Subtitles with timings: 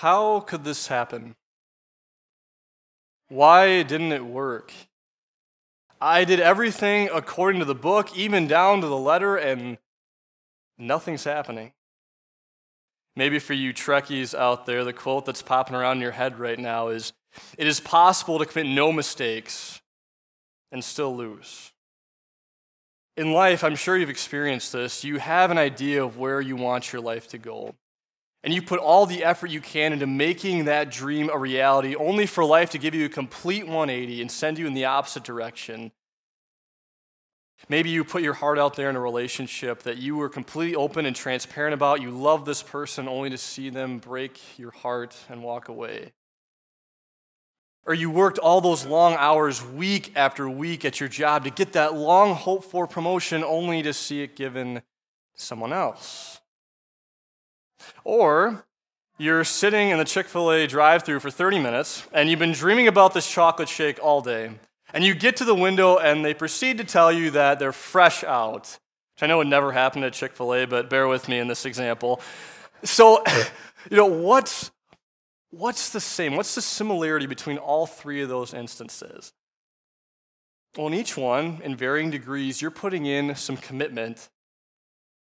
[0.00, 1.36] how could this happen?
[3.28, 4.72] Why didn't it work?
[6.00, 9.76] I did everything according to the book, even down to the letter, and
[10.78, 11.72] nothing's happening.
[13.14, 16.58] Maybe for you Trekkies out there, the quote that's popping around in your head right
[16.58, 17.12] now is
[17.58, 19.82] It is possible to commit no mistakes
[20.72, 21.72] and still lose.
[23.18, 25.04] In life, I'm sure you've experienced this.
[25.04, 27.74] You have an idea of where you want your life to go.
[28.42, 32.26] And you put all the effort you can into making that dream a reality, only
[32.26, 35.92] for life to give you a complete 180 and send you in the opposite direction.
[37.68, 41.04] Maybe you put your heart out there in a relationship that you were completely open
[41.04, 42.00] and transparent about.
[42.00, 46.12] You love this person only to see them break your heart and walk away.
[47.86, 51.72] Or you worked all those long hours, week after week, at your job to get
[51.72, 54.82] that long hoped for promotion only to see it given to
[55.34, 56.39] someone else.
[58.04, 58.64] Or
[59.18, 62.52] you're sitting in the Chick fil A drive through for 30 minutes and you've been
[62.52, 64.50] dreaming about this chocolate shake all day.
[64.94, 68.24] And you get to the window and they proceed to tell you that they're fresh
[68.24, 68.78] out.
[69.14, 71.48] Which I know would never happen at Chick fil A, but bear with me in
[71.48, 72.20] this example.
[72.82, 73.22] So,
[73.90, 74.70] you know, what's,
[75.50, 76.34] what's the same?
[76.36, 79.32] What's the similarity between all three of those instances?
[80.76, 84.28] Well, in each one, in varying degrees, you're putting in some commitment,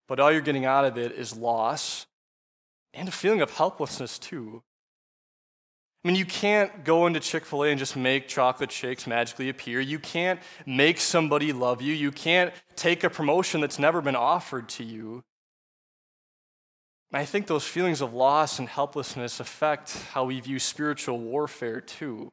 [0.07, 2.06] but all you're getting out of it is loss
[2.93, 4.63] and a feeling of helplessness, too.
[6.03, 9.49] I mean, you can't go into Chick fil A and just make chocolate shakes magically
[9.49, 9.79] appear.
[9.79, 11.93] You can't make somebody love you.
[11.93, 15.23] You can't take a promotion that's never been offered to you.
[17.11, 22.31] I think those feelings of loss and helplessness affect how we view spiritual warfare too.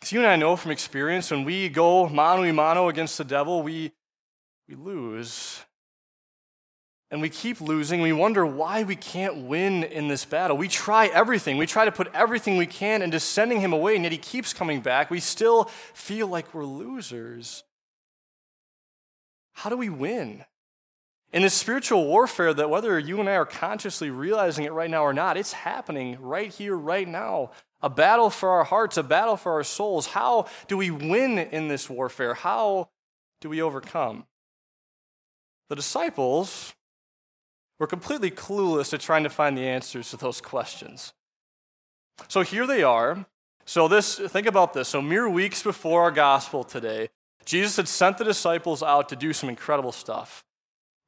[0.00, 3.24] Because you and I know from experience when we go mano a mano against the
[3.24, 3.92] devil, we,
[4.68, 5.60] we lose.
[7.10, 8.02] And we keep losing.
[8.02, 10.56] We wonder why we can't win in this battle.
[10.56, 11.56] We try everything.
[11.56, 14.52] We try to put everything we can into sending him away, and yet he keeps
[14.52, 15.10] coming back.
[15.10, 17.64] We still feel like we're losers.
[19.54, 20.44] How do we win?
[21.32, 25.02] In this spiritual warfare, that whether you and I are consciously realizing it right now
[25.02, 27.50] or not, it's happening right here, right now.
[27.82, 30.06] A battle for our hearts, a battle for our souls.
[30.06, 32.34] How do we win in this warfare?
[32.34, 32.88] How
[33.40, 34.26] do we overcome?
[35.68, 36.74] The disciples
[37.80, 41.12] were completely clueless at trying to find the answers to those questions.
[42.28, 43.26] So here they are.
[43.64, 44.88] So this think about this.
[44.88, 47.08] So mere weeks before our gospel today,
[47.44, 50.44] Jesus had sent the disciples out to do some incredible stuff.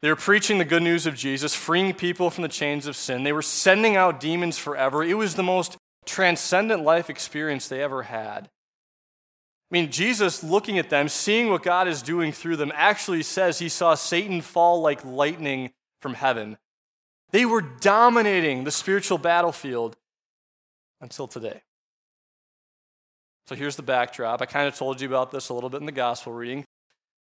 [0.01, 3.23] They were preaching the good news of Jesus, freeing people from the chains of sin.
[3.23, 5.05] They were sending out demons forever.
[5.05, 8.47] It was the most transcendent life experience they ever had.
[8.47, 13.59] I mean, Jesus, looking at them, seeing what God is doing through them, actually says
[13.59, 16.59] he saw Satan fall like lightning from heaven.
[17.33, 19.97] They were dominating the spiritual battlefield
[21.01, 21.63] until today.
[23.47, 24.41] So here's the backdrop.
[24.41, 26.65] I kind of told you about this a little bit in the gospel reading.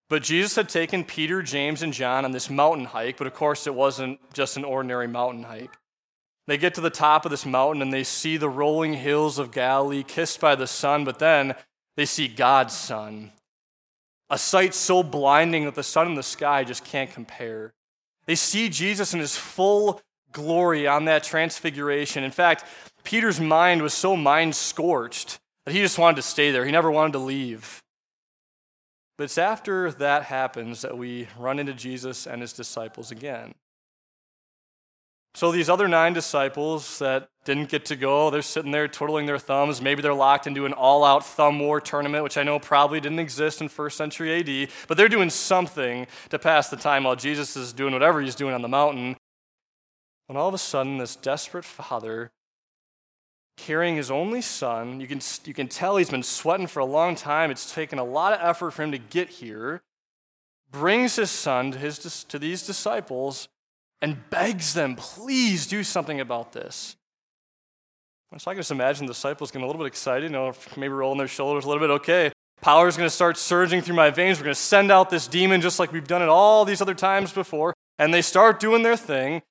[0.09, 3.67] But Jesus had taken Peter, James, and John on this mountain hike, but of course
[3.69, 5.73] it wasn't just an ordinary mountain hike.
[6.49, 9.53] They get to the top of this mountain and they see the rolling hills of
[9.53, 11.55] Galilee kissed by the sun, but then
[11.97, 13.31] they see God's son.
[14.29, 17.73] A sight so blinding that the sun in the sky just can't compare.
[18.31, 22.23] They see Jesus in his full glory on that transfiguration.
[22.23, 22.65] In fact,
[23.03, 26.65] Peter's mind was so mind scorched that he just wanted to stay there.
[26.65, 27.83] He never wanted to leave.
[29.19, 33.53] But it's after that happens that we run into Jesus and his disciples again.
[35.35, 39.39] So these other nine disciples that didn't get to go, they're sitting there twiddling their
[39.39, 39.81] thumbs.
[39.81, 43.21] Maybe they're locked into an all out thumb war tournament, which I know probably didn't
[43.21, 47.57] exist in first century AD, but they're doing something to pass the time while Jesus
[47.57, 49.17] is doing whatever he's doing on the mountain.
[50.29, 52.33] And all of a sudden, this desperate father
[53.57, 55.01] carrying his only son.
[55.01, 57.51] You can, you can tell he's been sweating for a long time.
[57.51, 59.83] It's taken a lot of effort for him to get here.
[60.71, 63.49] Brings his son to, his, to these disciples
[64.03, 66.97] and begs them, please do something about this.
[68.39, 70.93] So I can just imagine the disciples getting a little bit excited, you know, maybe
[70.93, 71.91] rolling their shoulders a little bit.
[71.91, 74.39] Okay, power is going to start surging through my veins.
[74.39, 76.95] We're going to send out this demon just like we've done it all these other
[76.95, 77.75] times before.
[77.99, 79.43] And they start doing their thing,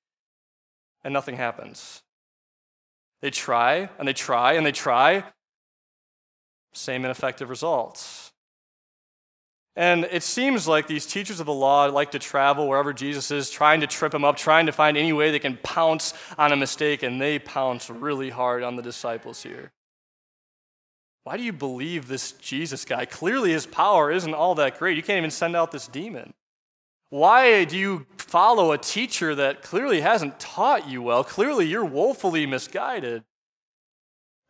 [1.03, 2.01] and nothing happens.
[3.21, 5.25] They try and they try and they try.
[6.73, 8.28] Same ineffective results.
[9.79, 13.49] And it seems like these teachers of the law like to travel wherever Jesus is,
[13.49, 16.57] trying to trip him up, trying to find any way they can pounce on a
[16.57, 19.71] mistake, and they pounce really hard on the disciples here.
[21.23, 23.05] Why do you believe this Jesus guy?
[23.05, 24.97] Clearly, his power isn't all that great.
[24.97, 26.33] You can't even send out this demon.
[27.09, 31.23] Why do you follow a teacher that clearly hasn't taught you well?
[31.23, 33.23] Clearly, you're woefully misguided.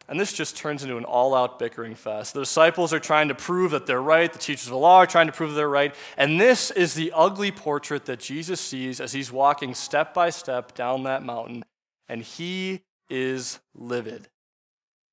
[0.09, 2.33] And this just turns into an all out bickering fest.
[2.33, 5.07] The disciples are trying to prove that they're right, the teachers of the law are
[5.07, 5.93] trying to prove they're right.
[6.17, 10.73] And this is the ugly portrait that Jesus sees as he's walking step by step
[10.73, 11.63] down that mountain.
[12.07, 14.27] And he is livid.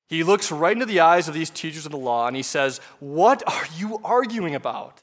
[0.08, 2.80] He looks right into the eyes of these teachers of the law and he says,
[2.98, 5.02] What are you arguing about?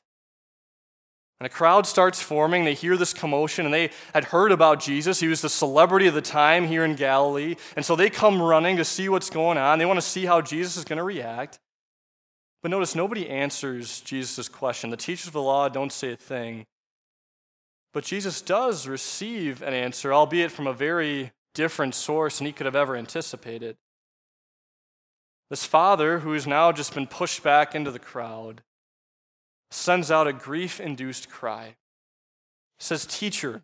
[1.43, 2.63] And a crowd starts forming.
[2.63, 5.19] They hear this commotion, and they had heard about Jesus.
[5.19, 7.57] He was the celebrity of the time here in Galilee.
[7.75, 9.77] And so they come running to see what's going on.
[9.77, 11.59] They want to see how Jesus is going to react.
[12.61, 14.89] But notice, nobody answers Jesus' question.
[14.89, 16.63] The teachers of the law don't say a thing.
[17.91, 22.67] But Jesus does receive an answer, albeit from a very different source than he could
[22.67, 23.75] have ever anticipated.
[25.49, 28.61] This father, who has now just been pushed back into the crowd,
[29.73, 31.75] sends out a grief induced cry.
[32.79, 33.63] says, Teacher,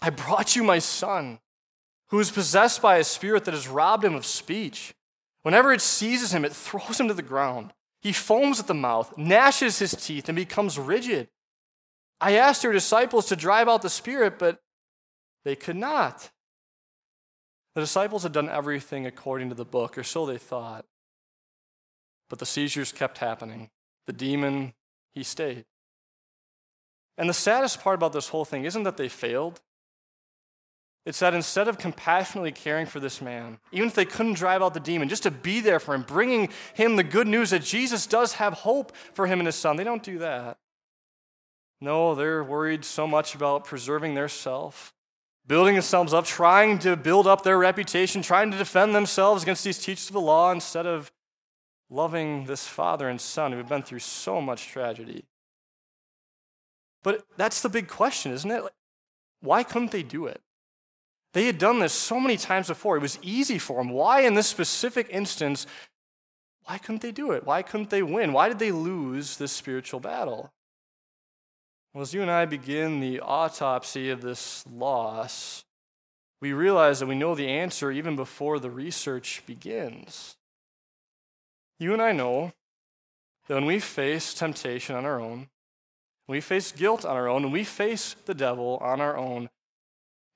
[0.00, 1.38] I brought you my son,
[2.08, 4.94] who is possessed by a spirit that has robbed him of speech.
[5.42, 7.72] Whenever it seizes him, it throws him to the ground.
[8.00, 11.28] He foams at the mouth, gnashes his teeth, and becomes rigid.
[12.20, 14.60] I asked your disciples to drive out the spirit, but
[15.44, 16.30] they could not.
[17.74, 20.84] The disciples had done everything according to the book, or so they thought.
[22.28, 23.70] But the seizures kept happening.
[24.06, 24.74] The demon
[25.14, 25.64] he stayed.
[27.18, 29.60] And the saddest part about this whole thing isn't that they failed.
[31.04, 34.72] It's that instead of compassionately caring for this man, even if they couldn't drive out
[34.72, 38.06] the demon, just to be there for him, bringing him the good news that Jesus
[38.06, 40.58] does have hope for him and his son, they don't do that.
[41.80, 44.94] No, they're worried so much about preserving their self,
[45.44, 49.80] building themselves up, trying to build up their reputation, trying to defend themselves against these
[49.80, 51.10] teachers of the law instead of
[51.92, 55.24] loving this father and son who've been through so much tragedy.
[57.02, 58.64] But that's the big question, isn't it?
[59.40, 60.40] Why couldn't they do it?
[61.34, 62.96] They had done this so many times before.
[62.96, 63.90] It was easy for them.
[63.90, 65.66] Why, in this specific instance,
[66.64, 67.44] why couldn't they do it?
[67.44, 68.32] Why couldn't they win?
[68.32, 70.52] Why did they lose this spiritual battle?
[71.92, 75.64] Well, as you and I begin the autopsy of this loss,
[76.40, 80.36] we realize that we know the answer even before the research begins.
[81.78, 82.52] You and I know
[83.48, 85.48] that when we face temptation on our own,
[86.28, 89.50] we face guilt on our own, when we face the devil on our own,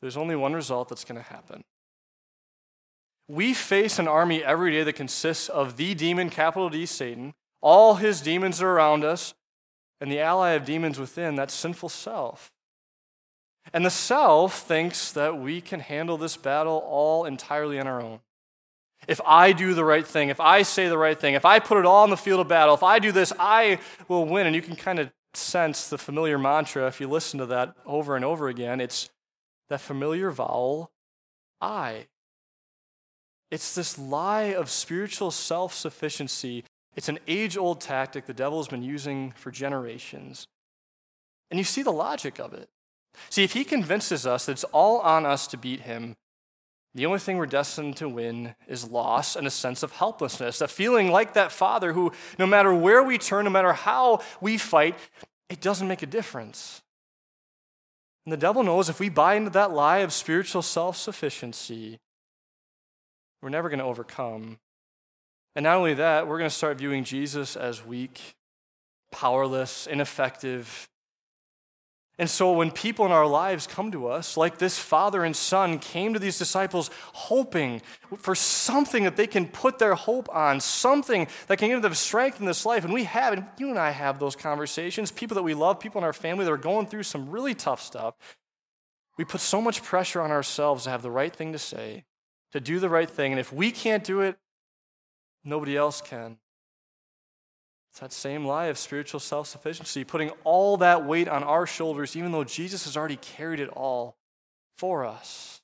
[0.01, 1.65] there's only one result that's going to happen.
[3.29, 7.35] We face an army every day that consists of the demon, capital D, Satan.
[7.61, 9.35] All his demons are around us,
[10.01, 12.53] and the ally of demons within, that sinful self.
[13.73, 18.21] And the self thinks that we can handle this battle all entirely on our own.
[19.07, 21.79] If I do the right thing, if I say the right thing, if I put
[21.79, 24.47] it all on the field of battle, if I do this, I will win.
[24.47, 28.17] And you can kind of sense the familiar mantra if you listen to that over
[28.17, 28.81] and over again.
[28.81, 29.11] It's
[29.69, 30.91] that familiar vowel,
[31.61, 32.07] I.
[33.51, 36.65] It's this lie of spiritual self sufficiency.
[36.97, 40.49] It's an age old tactic the devil has been using for generations.
[41.51, 42.69] And you see the logic of it.
[43.31, 46.17] See, if he convinces us that it's all on us to beat him,
[46.97, 50.69] the only thing we're destined to win is loss and a sense of helplessness, a
[50.69, 54.99] feeling like that father who, no matter where we turn, no matter how we fight,
[55.51, 56.81] it doesn't make a difference.
[58.25, 62.01] And the devil knows if we buy into that lie of spiritual self sufficiency,
[63.43, 64.59] we're never going to overcome.
[65.55, 68.37] And not only that, we're going to start viewing Jesus as weak,
[69.13, 70.89] powerless, ineffective,
[72.19, 75.79] and so when people in our lives come to us, like this father and son
[75.79, 77.83] came to these disciples hoping
[78.17, 82.41] for something that they can put their hope on, something that can give them strength
[82.41, 85.43] in this life, and we have, and you and I have those conversations, people that
[85.43, 88.15] we love, people in our family that are going through some really tough stuff.
[89.19, 92.05] We put so much pressure on ourselves to have the right thing to say,
[92.53, 94.39] to do the right thing, and if we can't do it,
[95.45, 96.39] nobody else can.
[97.97, 102.15] It's that same lie of spiritual self sufficiency, putting all that weight on our shoulders,
[102.15, 104.19] even though Jesus has already carried it all
[104.77, 105.63] for us.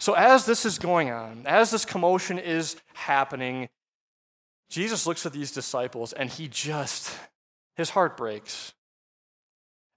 [0.00, 3.68] So, as this is going on, as this commotion is happening,
[4.68, 7.16] Jesus looks at these disciples and he just,
[7.76, 8.74] his heart breaks.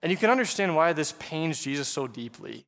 [0.04, 2.66] And you can understand why this pains Jesus so deeply.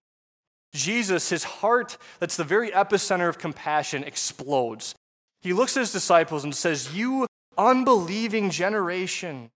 [0.73, 4.95] Jesus, his heart, that's the very epicenter of compassion, explodes.
[5.43, 9.51] He looks at his disciples and says, You unbelieving generation.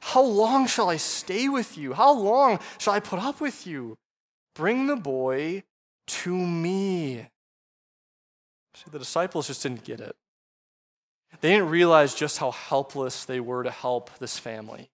[0.00, 1.92] How long shall I stay with you?
[1.92, 3.98] How long shall I put up with you?
[4.54, 5.64] Bring the boy
[6.08, 7.26] to me.
[8.74, 10.16] See, the disciples just didn't get it.
[11.40, 14.90] They didn't realize just how helpless they were to help this family.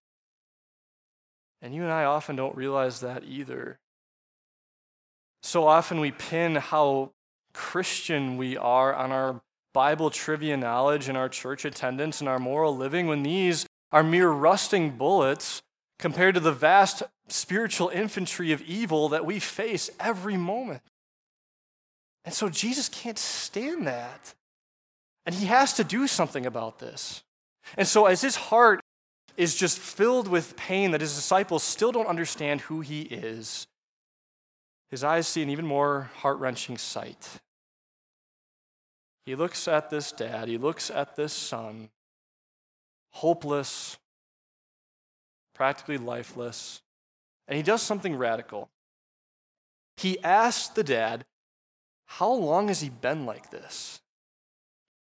[1.62, 3.78] And you and I often don't realize that either.
[5.42, 7.12] So often we pin how
[7.54, 9.40] Christian we are on our
[9.76, 14.30] Bible trivia knowledge and our church attendance and our moral living when these are mere
[14.30, 15.60] rusting bullets
[15.98, 20.80] compared to the vast spiritual infantry of evil that we face every moment.
[22.24, 24.32] And so Jesus can't stand that.
[25.26, 27.22] And he has to do something about this.
[27.76, 28.80] And so, as his heart
[29.36, 33.66] is just filled with pain that his disciples still don't understand who he is,
[34.88, 37.40] his eyes see an even more heart wrenching sight.
[39.26, 41.90] He looks at this dad, he looks at this son,
[43.10, 43.98] hopeless,
[45.52, 46.80] practically lifeless,
[47.48, 48.70] and he does something radical.
[49.96, 51.24] He asks the dad,
[52.04, 54.00] How long has he been like this?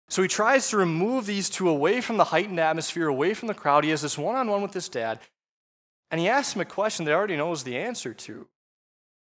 [0.07, 3.53] So he tries to remove these two away from the heightened atmosphere, away from the
[3.55, 3.83] crowd.
[3.83, 5.19] He has this one on one with this dad,
[6.11, 8.47] and he asks him a question that he already knows the answer to.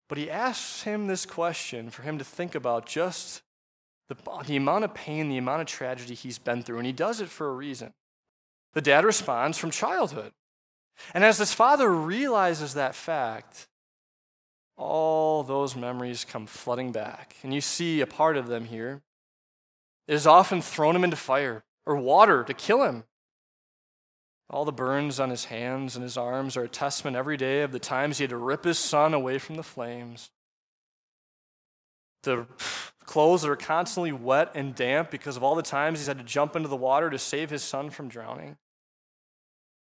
[0.09, 3.42] But he asks him this question for him to think about just
[4.11, 7.21] the, the amount of pain, the amount of tragedy he's been through, and he does
[7.21, 7.95] it for a reason.
[8.75, 10.33] The dad responds from childhood.
[11.14, 13.69] And as this father realizes that fact,
[14.76, 17.37] all those memories come flooding back.
[17.45, 19.02] And you see a part of them here.
[20.09, 23.05] It has often thrown him into fire or water to kill him.
[24.50, 27.71] All the burns on his hands and his arms are a testament every day of
[27.71, 30.31] the times he had to rip his son away from the flames.
[32.23, 32.47] The
[33.05, 36.25] clothes that are constantly wet and damp because of all the times he's had to
[36.25, 38.57] jump into the water to save his son from drowning.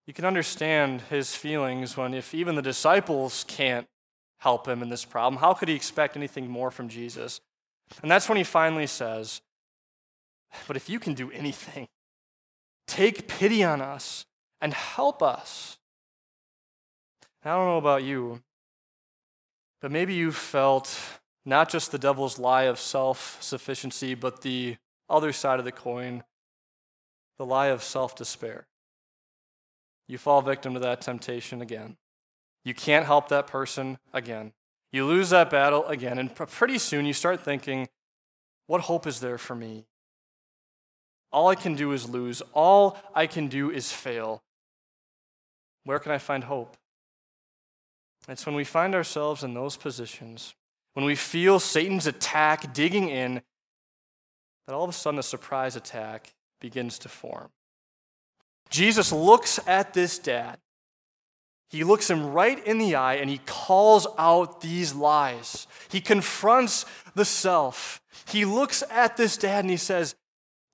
[0.06, 3.86] You can understand his feelings when, if even the disciples can't
[4.38, 7.40] help him in this problem, how could he expect anything more from Jesus?
[8.02, 9.40] And that's when he finally says,
[10.66, 11.88] but if you can do anything,
[12.86, 14.26] take pity on us
[14.60, 15.78] and help us.
[17.44, 18.42] I don't know about you,
[19.80, 20.98] but maybe you felt
[21.46, 24.76] not just the devil's lie of self sufficiency, but the
[25.08, 26.24] other side of the coin,
[27.38, 28.66] the lie of self despair.
[30.08, 31.96] You fall victim to that temptation again.
[32.64, 34.52] You can't help that person again.
[34.92, 37.88] You lose that battle again, and pretty soon you start thinking,
[38.66, 39.86] what hope is there for me?
[41.32, 42.42] All I can do is lose.
[42.52, 44.42] All I can do is fail.
[45.84, 46.76] Where can I find hope?
[48.28, 50.54] It's when we find ourselves in those positions,
[50.96, 53.42] when we feel Satan's attack digging in,
[54.66, 57.50] that all of a sudden a surprise attack begins to form.
[58.70, 60.56] Jesus looks at this dad.
[61.68, 65.66] He looks him right in the eye and he calls out these lies.
[65.90, 68.00] He confronts the self.
[68.28, 70.14] He looks at this dad and he says,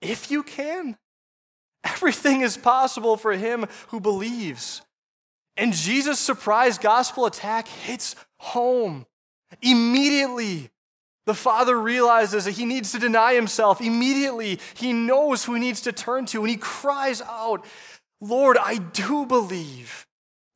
[0.00, 0.97] if you can.
[1.83, 4.83] Everything is possible for him who believes.
[5.57, 9.05] And Jesus' surprise gospel attack hits home.
[9.61, 10.71] Immediately,
[11.27, 13.81] the father realizes that he needs to deny himself.
[13.81, 17.65] Immediately, he knows who he needs to turn to, and he cries out,
[18.21, 20.07] Lord, I do believe.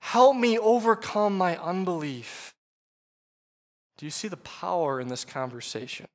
[0.00, 2.55] Help me overcome my unbelief.
[3.99, 6.07] Do you see the power in this conversation?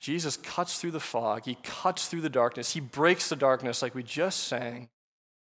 [0.00, 3.94] Jesus cuts through the fog, he cuts through the darkness, he breaks the darkness like
[3.94, 4.90] we just sang.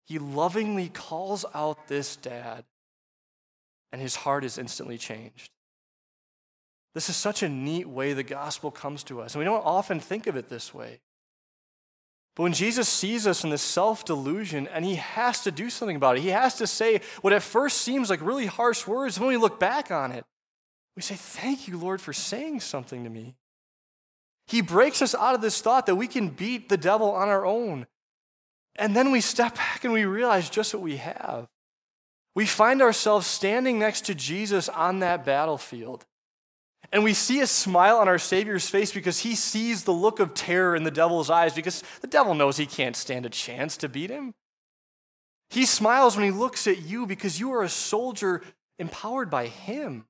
[0.05, 2.65] He lovingly calls out this dad,
[3.91, 5.54] and his heart is instantly changed.
[6.95, 9.99] This is such a neat way the gospel comes to us, and we don't often
[9.99, 11.01] think of it this way.
[12.37, 15.97] But when Jesus sees us in this self delusion and he has to do something
[15.97, 19.21] about it, he has to say what at first seems like really harsh words.
[19.21, 20.25] When we look back on it,
[20.97, 23.35] we say, Thank you, Lord, for saying something to me.
[24.47, 27.47] He breaks us out of this thought that we can beat the devil on our
[27.47, 27.87] own.
[28.77, 31.47] And then we step back and we realize just what we have.
[32.35, 36.05] We find ourselves standing next to Jesus on that battlefield.
[36.93, 40.35] And we see a smile on our Savior's face because he sees the look of
[40.35, 43.89] terror in the devil's eyes because the devil knows he can't stand a chance to
[43.89, 44.35] beat him.
[45.51, 48.43] He smiles when he looks at you because you are a soldier
[48.79, 50.07] empowered by him.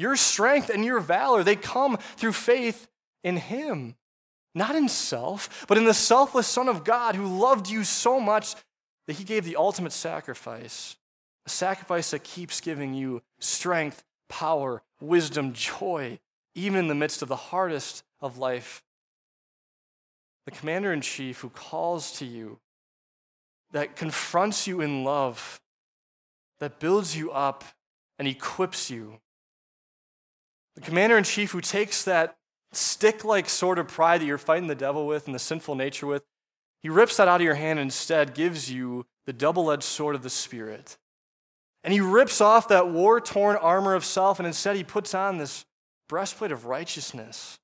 [0.00, 2.88] Your strength and your valor, they come through faith
[3.22, 3.96] in Him,
[4.54, 8.54] not in self, but in the selfless Son of God who loved you so much
[9.06, 10.96] that He gave the ultimate sacrifice,
[11.44, 16.18] a sacrifice that keeps giving you strength, power, wisdom, joy,
[16.54, 18.82] even in the midst of the hardest of life.
[20.44, 22.58] The commander in chief who calls to you,
[23.72, 25.60] that confronts you in love,
[26.58, 27.64] that builds you up
[28.18, 29.20] and equips you.
[30.74, 32.36] The commander in chief who takes that
[32.72, 36.06] stick like sword of pride that you're fighting the devil with and the sinful nature
[36.06, 36.24] with,
[36.82, 40.14] he rips that out of your hand and instead gives you the double edged sword
[40.14, 40.96] of the Spirit.
[41.82, 45.38] And he rips off that war torn armor of self, and instead he puts on
[45.38, 45.64] this
[46.08, 47.58] breastplate of righteousness.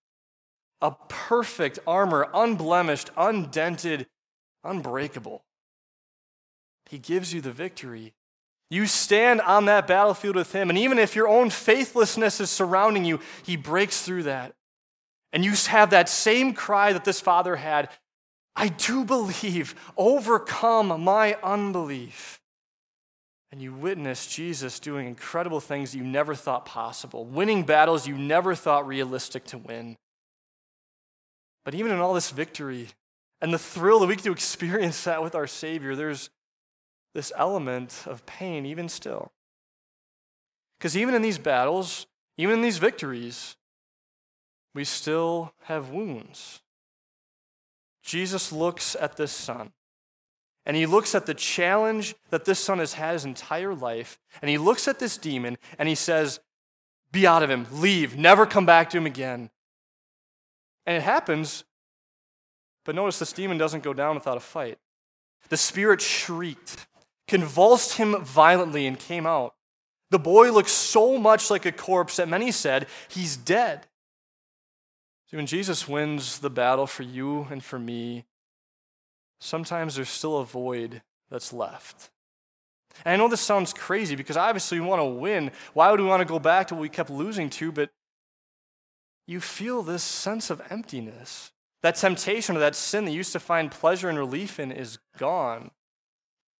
[0.80, 4.06] A perfect armor, unblemished, undented,
[4.64, 5.44] unbreakable.
[6.88, 8.14] He gives you the victory.
[8.70, 13.04] You stand on that battlefield with him, and even if your own faithlessness is surrounding
[13.04, 14.54] you, he breaks through that.
[15.32, 17.90] And you have that same cry that this father had
[18.58, 22.36] I do believe, overcome my unbelief.
[23.52, 28.54] And you witness Jesus doing incredible things you never thought possible, winning battles you never
[28.54, 29.96] thought realistic to win.
[31.64, 32.88] But even in all this victory
[33.40, 36.30] and the thrill that we get to experience that with our Savior, there's
[37.14, 39.32] this element of pain even still.
[40.78, 43.56] Because even in these battles, even in these victories,
[44.74, 46.60] we still have wounds.
[48.02, 49.72] Jesus looks at this son
[50.66, 54.50] and he looks at the challenge that this son has had his entire life, and
[54.50, 56.40] he looks at this demon and he says,
[57.12, 59.50] Be out of him, leave, never come back to him again.
[60.85, 61.64] And it happens,
[62.85, 64.78] but notice this demon doesn't go down without a fight.
[65.49, 66.87] The spirit shrieked,
[67.28, 69.54] convulsed him violently, and came out.
[70.11, 73.87] The boy looked so much like a corpse that many said, He's dead.
[75.30, 78.25] See, when Jesus wins the battle for you and for me,
[79.38, 82.11] sometimes there's still a void that's left.
[83.05, 85.50] And I know this sounds crazy because obviously we want to win.
[85.75, 87.73] Why would we want to go back to what we kept losing to?
[87.73, 87.90] But
[89.26, 91.52] you feel this sense of emptiness.
[91.83, 94.99] That temptation or that sin that you used to find pleasure and relief in is
[95.19, 95.71] gone.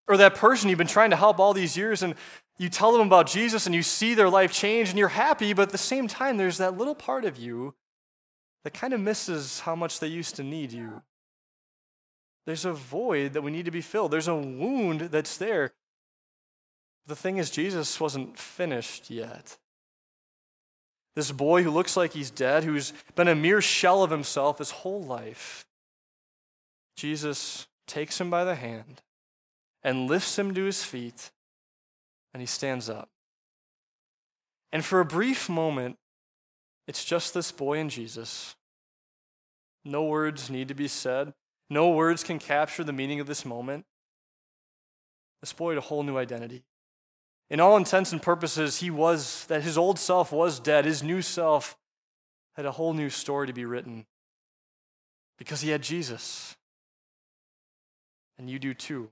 [0.09, 2.15] Or that person you've been trying to help all these years and
[2.59, 5.63] you tell them about Jesus and you see their life change and you're happy, but
[5.63, 7.75] at the same time, there's that little part of you
[8.65, 11.03] that kind of misses how much they used to need you.
[12.47, 15.73] There's a void that we need to be filled, there's a wound that's there.
[17.07, 19.59] The thing is, Jesus wasn't finished yet.
[21.15, 24.71] This boy who looks like he's dead, who's been a mere shell of himself his
[24.71, 25.67] whole life,
[26.97, 29.03] Jesus takes him by the hand
[29.83, 31.31] and lifts him to his feet,
[32.35, 33.09] and he stands up.
[34.73, 35.97] And for a brief moment,
[36.89, 38.57] it's just this boy and Jesus.
[39.85, 41.33] No words need to be said.
[41.69, 43.85] No words can capture the meaning of this moment.
[45.41, 46.65] This boy had a whole new identity.
[47.49, 50.85] In all intents and purposes, he was that his old self was dead.
[50.85, 51.77] His new self
[52.55, 54.07] had a whole new story to be written
[55.39, 56.57] because he had Jesus.
[58.39, 59.11] And you do too.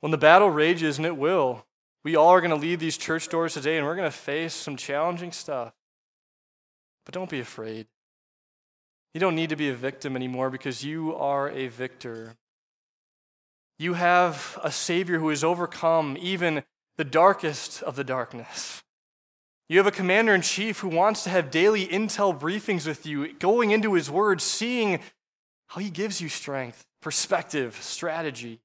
[0.00, 1.64] When the battle rages, and it will,
[2.04, 4.54] we all are going to leave these church doors today and we're going to face
[4.54, 5.72] some challenging stuff.
[7.04, 7.86] But don't be afraid.
[9.14, 12.34] You don't need to be a victim anymore because you are a victor.
[13.78, 16.64] You have a Savior who has overcome even
[16.96, 18.82] the darkest of the darkness.
[19.68, 23.32] You have a commander in chief who wants to have daily intel briefings with you,
[23.34, 24.98] going into his word, seeing
[25.68, 28.60] how he gives you strength, perspective, strategy.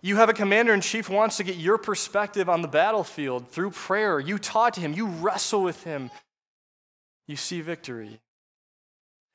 [0.00, 3.48] You have a commander in chief who wants to get your perspective on the battlefield
[3.48, 4.18] through prayer.
[4.18, 6.10] You talk to him, you wrestle with him,
[7.26, 8.20] you see victory.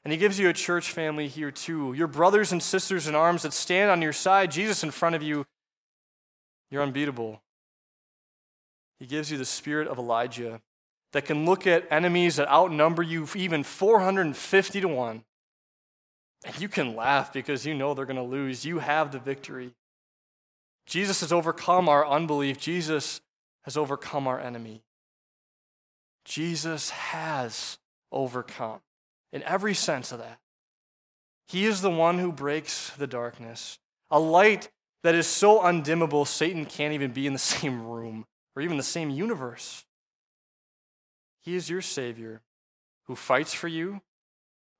[0.07, 1.91] And he gives you a church family here too.
[1.91, 5.21] Your brothers and sisters in arms that stand on your side, Jesus in front of
[5.21, 5.45] you.
[6.71, 7.41] You're unbeatable.
[9.01, 10.61] He gives you the spirit of Elijah
[11.11, 15.23] that can look at enemies that outnumber you even 450 to 1.
[16.45, 18.63] And you can laugh because you know they're going to lose.
[18.63, 19.73] You have the victory.
[20.85, 22.57] Jesus has overcome our unbelief.
[22.61, 23.19] Jesus
[23.63, 24.83] has overcome our enemy.
[26.23, 27.77] Jesus has
[28.09, 28.79] overcome
[29.31, 30.39] in every sense of that.
[31.47, 33.79] He is the one who breaks the darkness.
[34.11, 34.69] A light
[35.03, 38.83] that is so undimmable, Satan can't even be in the same room or even the
[38.83, 39.85] same universe.
[41.41, 42.41] He is your Savior
[43.05, 44.01] who fights for you,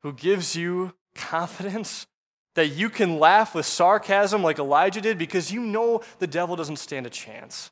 [0.04, 2.08] who gives you confidence
[2.56, 6.78] that you can laugh with sarcasm like Elijah did because you know the devil doesn't
[6.78, 7.72] stand a chance,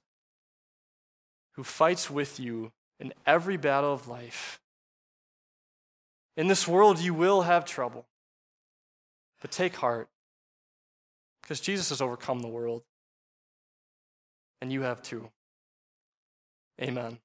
[1.55, 4.61] who fights with you in every battle of life
[6.37, 8.05] in this world, you will have trouble.
[9.41, 10.09] But take heart,
[11.41, 12.83] because Jesus has overcome the world,
[14.61, 15.29] and you have too.
[16.81, 17.19] Amen.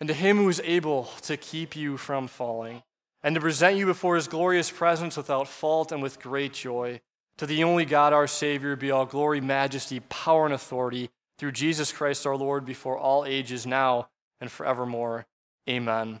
[0.00, 2.82] And to him who is able to keep you from falling,
[3.22, 7.00] and to present you before his glorious presence without fault and with great joy,
[7.36, 11.92] to the only God our Savior be all glory, majesty, power, and authority through Jesus
[11.92, 14.08] Christ our Lord before all ages, now
[14.40, 15.26] and forevermore.
[15.68, 16.20] Amen.